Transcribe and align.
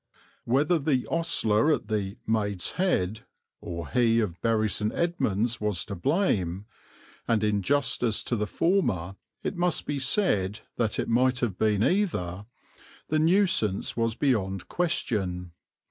Whether 0.45 0.79
the 0.79 1.05
ostler 1.11 1.71
at 1.71 1.87
the 1.87 2.17
"Maid's 2.25 2.71
Head" 2.71 3.23
or 3.59 3.87
he 3.87 4.19
of 4.19 4.41
Bury 4.41 4.67
St. 4.67 4.91
Edmunds 4.91 5.61
was 5.61 5.85
to 5.85 5.93
blame, 5.95 6.65
and 7.27 7.43
in 7.43 7.61
justice 7.61 8.23
to 8.23 8.35
the 8.35 8.47
former 8.47 9.15
it 9.43 9.55
must 9.55 9.85
be 9.85 9.99
said 9.99 10.61
that 10.77 10.97
it 10.97 11.07
might 11.07 11.37
have 11.41 11.55
been 11.55 11.83
either, 11.83 12.47
the 13.09 13.19
nuisance 13.19 13.95
was 13.95 14.15
beyond 14.15 14.67
question. 14.67 15.51